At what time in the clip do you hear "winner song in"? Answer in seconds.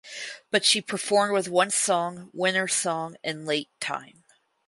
2.33-3.45